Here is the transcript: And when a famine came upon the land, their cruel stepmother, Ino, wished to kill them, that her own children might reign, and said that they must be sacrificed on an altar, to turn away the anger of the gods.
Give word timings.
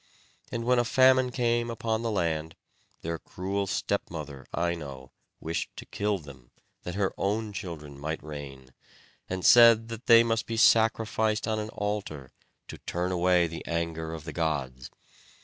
And 0.51 0.65
when 0.65 0.79
a 0.79 0.83
famine 0.83 1.31
came 1.31 1.69
upon 1.69 2.01
the 2.01 2.09
land, 2.09 2.55
their 3.03 3.19
cruel 3.19 3.67
stepmother, 3.67 4.47
Ino, 4.57 5.11
wished 5.39 5.69
to 5.77 5.85
kill 5.85 6.17
them, 6.17 6.49
that 6.81 6.95
her 6.95 7.13
own 7.19 7.53
children 7.53 7.99
might 7.99 8.23
reign, 8.23 8.73
and 9.29 9.45
said 9.45 9.89
that 9.89 10.07
they 10.07 10.23
must 10.23 10.47
be 10.47 10.57
sacrificed 10.57 11.47
on 11.47 11.59
an 11.59 11.69
altar, 11.69 12.31
to 12.67 12.79
turn 12.79 13.11
away 13.11 13.45
the 13.45 13.63
anger 13.67 14.11
of 14.15 14.23
the 14.23 14.33
gods. 14.33 14.89